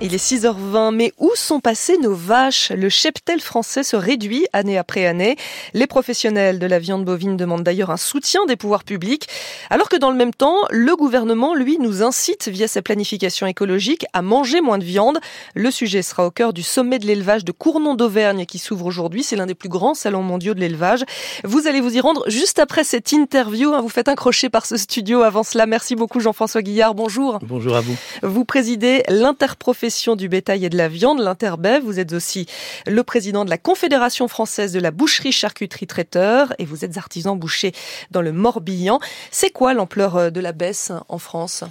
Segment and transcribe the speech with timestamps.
[0.00, 2.70] Il est 6h20, mais où sont passées nos vaches?
[2.70, 5.36] Le cheptel français se réduit année après année.
[5.74, 9.28] Les professionnels de la viande bovine demandent d'ailleurs un soutien des pouvoirs publics,
[9.68, 14.06] alors que dans le même temps, le gouvernement, lui, nous incite via sa planification écologique
[14.14, 15.18] à manger moins de viande.
[15.54, 19.22] Le sujet sera au cœur du sommet de l'élevage de Cournon d'Auvergne qui s'ouvre aujourd'hui.
[19.22, 21.04] C'est l'un des plus grands salons mondiaux de l'élevage.
[21.44, 23.74] Vous allez vous y rendre juste après cette interview.
[23.74, 23.82] Hein.
[23.82, 25.22] Vous faites un crochet par ce studio.
[25.22, 26.94] Avant cela, merci beaucoup Jean-François Guillard.
[26.94, 27.38] Bonjour.
[27.42, 27.94] Bonjour à vous.
[28.22, 31.82] Vous présidez l'inter Profession du bétail et de la viande, l'Interbev.
[31.82, 32.46] Vous êtes aussi
[32.86, 37.34] le président de la Confédération française de la boucherie charcuterie traiteur et vous êtes artisan
[37.34, 37.72] boucher
[38.10, 39.00] dans le Morbihan.
[39.30, 41.64] C'est quoi l'ampleur euh, de la baisse en France?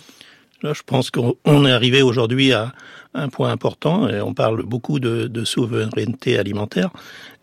[0.63, 2.73] Là, je pense qu'on est arrivé aujourd'hui à
[3.13, 6.91] un point important, et on parle beaucoup de, souveraineté alimentaire.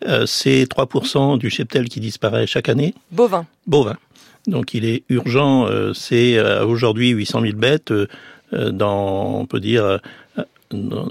[0.07, 2.93] Euh, c'est 3% du cheptel qui disparaît chaque année.
[3.11, 3.45] Bovin.
[3.67, 3.97] Bovin.
[4.47, 7.91] Donc il est urgent, euh, c'est aujourd'hui 800 000 bêtes,
[8.51, 9.97] dans, on peut dire, euh,
[10.71, 11.09] dans,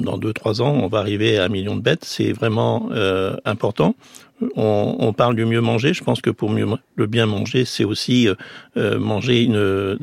[0.00, 2.04] dans deux trois ans, on va arriver à un million de bêtes.
[2.04, 3.94] C'est vraiment euh, important.
[4.56, 5.94] On, on, parle du mieux manger.
[5.94, 8.28] Je pense que pour mieux le bien manger, c'est aussi
[8.76, 9.96] euh, manger une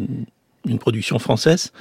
[0.68, 1.72] une production française.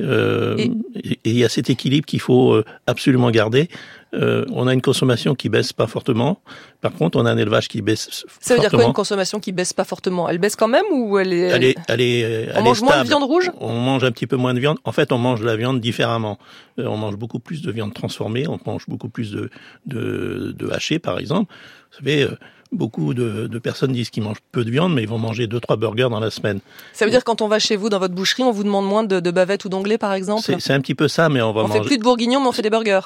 [0.00, 1.16] Euh, et...
[1.24, 3.68] il y a cet équilibre qu'il faut euh, absolument garder.
[4.14, 6.40] Euh, on a une consommation qui baisse pas fortement.
[6.80, 8.60] Par contre, on a un élevage qui baisse Ça veut fortement.
[8.60, 10.28] dire quoi une consommation qui baisse pas fortement?
[10.28, 13.08] Elle baisse quand même ou elle est Elle est, elle est On mange moins de
[13.08, 13.50] viande rouge?
[13.60, 14.78] On mange un petit peu moins de viande.
[14.84, 16.38] En fait, on mange la viande différemment.
[16.78, 18.46] Euh, on mange beaucoup plus de viande transformée.
[18.48, 19.50] On mange beaucoup plus de
[19.86, 21.52] de, de haché, par exemple.
[21.90, 22.36] Vous savez euh,
[22.72, 25.60] beaucoup de, de, personnes disent qu'ils mangent peu de viande, mais ils vont manger deux
[25.60, 26.60] trois burgers dans la semaine.
[26.92, 29.04] Ça veut dire quand on va chez vous dans votre boucherie, on vous demande moins
[29.04, 31.62] de, de bavettes ou d'onglets, par exemple C'est un petit peu ça, mais on va
[31.62, 31.80] on manger.
[31.80, 33.00] fait plus de bourguignon, mais on fait des burgers.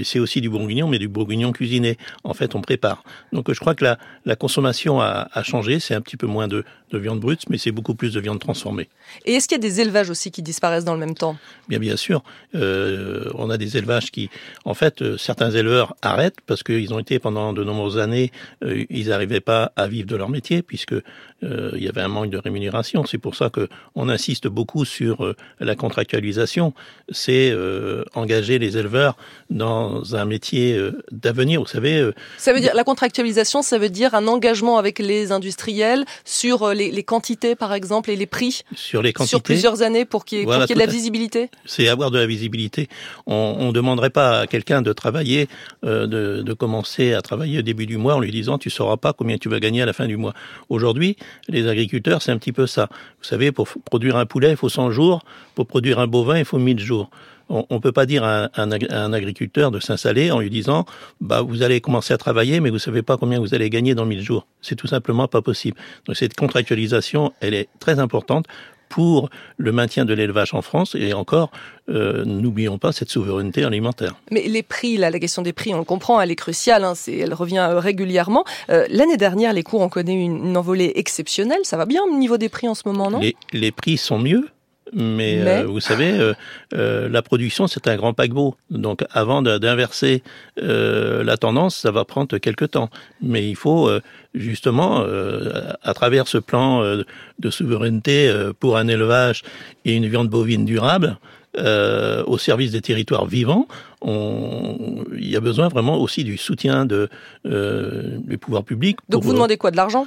[0.00, 1.98] C'est aussi du bourguignon, mais du bourguignon cuisiné.
[2.24, 3.02] En fait, on prépare.
[3.32, 5.80] Donc, je crois que la, la consommation a, a changé.
[5.80, 8.38] C'est un petit peu moins de, de viande brute, mais c'est beaucoup plus de viande
[8.40, 8.88] transformée.
[9.26, 11.36] Et est-ce qu'il y a des élevages aussi qui disparaissent dans le même temps?
[11.68, 12.22] Bien, bien sûr.
[12.54, 14.30] Euh, on a des élevages qui,
[14.64, 18.32] en fait, euh, certains éleveurs arrêtent parce qu'ils ont été pendant de nombreuses années,
[18.64, 20.94] euh, ils n'arrivaient pas à vivre de leur métier puisque
[21.44, 23.04] euh, il y avait un manque de rémunération.
[23.04, 26.72] C'est pour ça que on insiste beaucoup sur euh, la contractualisation.
[27.10, 29.16] C'est euh, engager les éleveurs
[29.50, 30.78] dans un métier
[31.10, 31.60] d'avenir.
[31.60, 32.10] Vous savez.
[32.38, 36.90] ça veut dire la contractualisation, ça veut dire un engagement avec les industriels sur les,
[36.90, 38.62] les quantités, par exemple, et les prix.
[38.74, 39.30] Sur les quantités.
[39.30, 41.50] Sur plusieurs années pour qu'il y ait, voilà, qu y ait de la visibilité.
[41.66, 42.88] C'est avoir de la visibilité.
[43.26, 45.48] On ne demanderait pas à quelqu'un de travailler,
[45.82, 49.38] de, de commencer à travailler au début du mois en lui disant tu pas combien
[49.38, 50.34] tu vas gagner à la fin du mois.
[50.68, 51.16] Aujourd'hui,
[51.48, 52.88] les agriculteurs, c'est un petit peu ça.
[53.18, 55.22] Vous savez, pour produire un poulet, il faut 100 jours.
[55.54, 57.10] Pour produire un bovin, il faut 1000 jours.
[57.50, 60.86] On ne peut pas dire à un, agriculteur de s'installer en lui disant
[61.20, 64.06] bah vous allez commencer à travailler mais vous savez pas combien vous allez gagner dans
[64.06, 64.46] 1000 jours.
[64.62, 65.76] C'est tout simplement pas possible.
[66.06, 68.46] Donc cette contractualisation, elle est très importante
[68.94, 71.50] pour le maintien de l'élevage en France et encore,
[71.88, 74.14] euh, n'oublions pas cette souveraineté alimentaire.
[74.30, 76.94] Mais les prix, là, la question des prix, on le comprend, elle est cruciale, hein,
[76.94, 78.44] c'est, elle revient régulièrement.
[78.70, 81.58] Euh, l'année dernière, les cours ont connu une, une, envolée exceptionnelle.
[81.64, 83.18] Ça va bien au niveau des prix en ce moment, non?
[83.18, 84.46] Les, les prix sont mieux.
[84.94, 85.62] Mais, mais...
[85.62, 86.34] Euh, vous savez, euh,
[86.74, 88.54] euh, la production, c'est un grand paquebot.
[88.70, 90.22] Donc, avant d'inverser
[90.62, 92.90] euh, la tendance, ça va prendre quelques temps.
[93.20, 94.00] Mais il faut euh,
[94.34, 95.04] justement,
[95.82, 99.42] à travers ce plan de souveraineté pour un élevage
[99.84, 101.18] et une viande bovine durable,
[101.56, 103.68] au service des territoires vivants,
[104.02, 107.08] on, il y a besoin vraiment aussi du soutien de,
[107.44, 108.98] des pouvoirs publics.
[109.08, 109.70] Donc, vous demandez quoi?
[109.70, 110.06] De l'argent?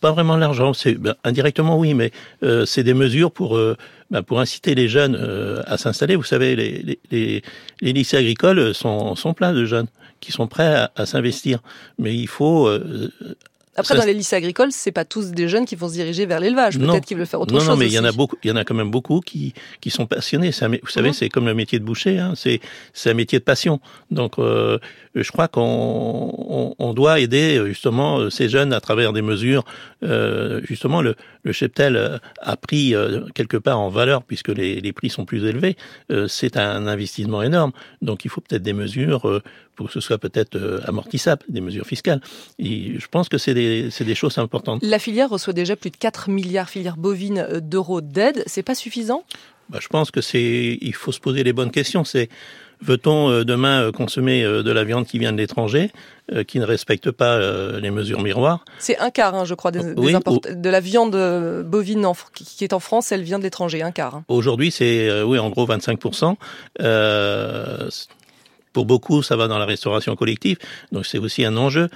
[0.00, 2.10] Pas vraiment l'argent, c'est ben, indirectement oui, mais
[2.42, 3.76] euh, c'est des mesures pour euh,
[4.10, 6.16] ben, pour inciter les jeunes euh, à s'installer.
[6.16, 7.42] Vous savez, les, les,
[7.80, 9.88] les, lycées agricoles sont, sont pleins de jeunes
[10.20, 11.60] qui sont prêts à, à s'investir,
[11.98, 12.68] mais il faut
[13.76, 16.26] euh, après, dans les lycées agricoles, c'est pas tous des jeunes qui vont se diriger
[16.26, 16.78] vers l'élevage.
[16.78, 17.68] Peut-être qu'ils veulent faire autre non, chose.
[17.68, 18.36] Non, mais il y en a beaucoup.
[18.44, 20.50] Il y en a quand même beaucoup qui qui sont passionnés.
[20.50, 21.12] Vous savez, mmh.
[21.12, 22.18] c'est comme le métier de boucher.
[22.18, 22.60] Hein, c'est
[22.92, 23.80] c'est un métier de passion.
[24.10, 24.78] Donc, euh,
[25.14, 29.64] je crois qu'on on, on, doit aider justement ces jeunes à travers des mesures.
[30.02, 34.92] Euh, justement, le, le cheptel a pris euh, quelque part en valeur puisque les, les
[34.92, 35.76] prix sont plus élevés.
[36.10, 37.72] Euh, c'est un investissement énorme.
[38.00, 39.42] Donc, il faut peut-être des mesures euh,
[39.76, 42.20] pour que ce soit peut-être amortissable, des mesures fiscales.
[42.58, 44.82] Et je pense que c'est des, choses importantes.
[44.82, 48.42] La filière reçoit déjà plus de 4 milliards filière bovine d'euros d'aide.
[48.46, 49.24] C'est pas suffisant?
[49.70, 52.04] Bah, Je pense que c'est, il faut se poser les bonnes questions.
[52.04, 52.28] C'est,
[52.82, 55.90] veut-on demain consommer de la viande qui vient de l'étranger,
[56.46, 57.38] qui ne respecte pas
[57.78, 58.64] les mesures miroirs?
[58.78, 61.16] C'est un quart, hein, je crois, des, oui, des de la viande
[61.64, 64.16] bovine en, qui est en France, elle vient de l'étranger, un quart.
[64.16, 64.24] Hein.
[64.28, 65.98] Aujourd'hui, c'est oui, en gros 25
[66.80, 67.88] euh,
[68.72, 70.58] pour beaucoup, ça va dans la restauration collective,
[70.92, 71.88] donc c'est aussi un enjeu.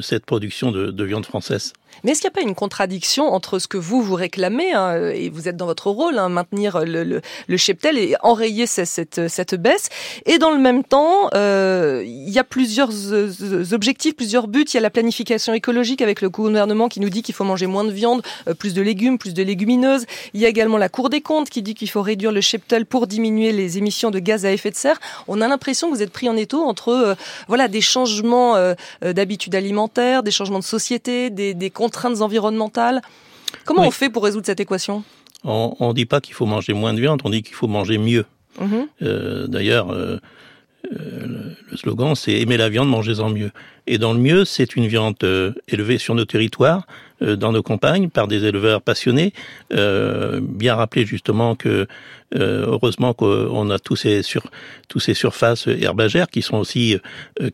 [0.00, 1.72] Cette production de, de viande française.
[2.04, 5.10] Mais est-ce qu'il n'y a pas une contradiction entre ce que vous, vous réclamez, hein,
[5.10, 8.86] et vous êtes dans votre rôle, hein, maintenir le, le, le, cheptel et enrayer cette,
[8.86, 9.88] cette, cette, baisse,
[10.24, 14.64] et dans le même temps, euh, il y a plusieurs euh, objectifs, plusieurs buts.
[14.68, 17.66] Il y a la planification écologique avec le gouvernement qui nous dit qu'il faut manger
[17.66, 20.06] moins de viande, euh, plus de légumes, plus de légumineuses.
[20.32, 22.86] Il y a également la Cour des comptes qui dit qu'il faut réduire le cheptel
[22.86, 25.00] pour diminuer les émissions de gaz à effet de serre.
[25.28, 27.14] On a l'impression que vous êtes pris en étau entre euh,
[27.48, 28.74] voilà des changements euh,
[29.50, 33.02] d'habitudes alimentaires, des changements de société, des, des contraintes environnementales.
[33.64, 35.02] Comment on fait pour résoudre cette équation?
[35.44, 37.98] On ne dit pas qu'il faut manger moins de viande, on dit qu'il faut manger
[37.98, 38.24] mieux.
[38.60, 38.76] Mmh.
[39.02, 40.18] Euh, D'ailleurs, euh,
[40.92, 43.50] euh, le slogan, c'est aimer la viande, mangez-en mieux.
[43.86, 46.86] Et dans le mieux, c'est une viande euh, élevée sur nos territoires,
[47.22, 49.32] euh, dans nos campagnes, par des éleveurs passionnés.
[49.70, 51.86] bien rappeler justement que
[52.32, 54.42] heureusement qu'on a tous ces sur
[54.88, 56.96] tous ces surfaces herbagères qui sont aussi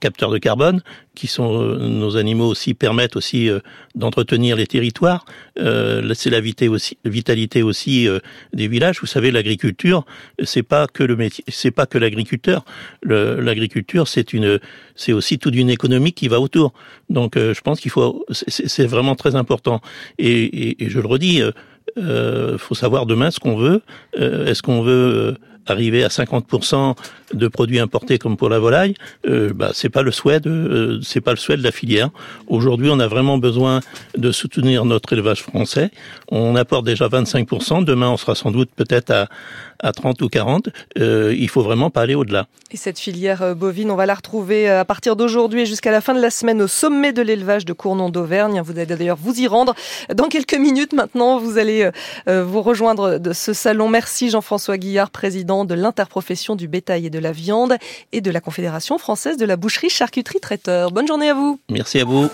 [0.00, 0.82] capteurs de carbone,
[1.14, 3.48] qui sont nos animaux aussi permettent aussi
[3.94, 5.24] d'entretenir les territoires.
[5.56, 8.06] c'est la vitalité aussi, vitalité aussi
[8.52, 9.00] des villages.
[9.00, 10.04] Vous savez, l'agriculture,
[10.44, 12.64] c'est pas que le métier, c'est pas que l'agriculteur.
[13.02, 14.60] L'agriculture, c'est une,
[14.94, 16.72] c'est aussi toute une économie qui va autour.
[17.08, 19.80] Donc, euh, je pense qu'il faut, c'est vraiment très important.
[20.18, 21.52] Et, et, et, je le redis, euh,
[21.98, 23.82] euh faut savoir demain ce qu'on veut.
[24.18, 25.36] Euh, est-ce qu'on veut
[25.66, 26.94] arriver à 50%
[27.34, 28.94] de produits importés comme pour la volaille,
[29.26, 32.10] euh, bah, c'est pas le souhait de, euh, c'est pas le souhait de la filière.
[32.46, 33.80] Aujourd'hui, on a vraiment besoin
[34.16, 35.90] de soutenir notre élevage français.
[36.30, 37.84] On apporte déjà 25%.
[37.84, 39.28] Demain, on sera sans doute peut-être à,
[39.80, 40.68] à 30 ou 40.
[40.98, 42.46] Euh, il faut vraiment pas aller au-delà.
[42.70, 45.90] Et cette filière euh, bovine, on va la retrouver euh, à partir d'aujourd'hui et jusqu'à
[45.90, 48.60] la fin de la semaine au sommet de l'élevage de Cournon d'Auvergne.
[48.64, 49.74] Vous allez d'ailleurs vous y rendre
[50.14, 51.38] dans quelques minutes maintenant.
[51.38, 51.90] Vous allez
[52.26, 53.88] vous rejoindre de ce salon.
[53.88, 57.76] Merci Jean-François Guillard, président de l'interprofession du bétail et de la viande
[58.12, 60.90] et de la Confédération française de la boucherie charcuterie traiteur.
[60.90, 61.58] Bonne journée à vous.
[61.70, 62.28] Merci à vous.